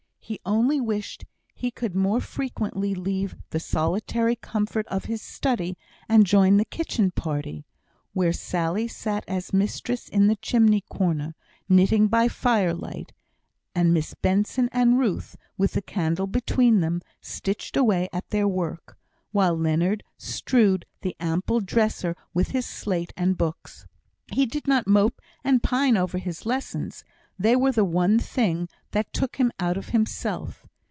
[0.23, 5.77] He only wished he could more frequently leave the solitary comfort of his study,
[6.07, 7.65] and join the kitchen party,
[8.13, 11.35] where Sally sat as mistress in the chimney corner,
[11.67, 13.11] knitting by fire light,
[13.75, 18.97] and Miss Benson and Ruth, with the candle between them, stitched away at their work;
[19.33, 23.85] while Leonard strewed the ample dresser with his slate and books.
[24.31, 27.03] He did not mope and pine over his lessons;
[27.39, 30.67] they were the one thing that took him out of himself.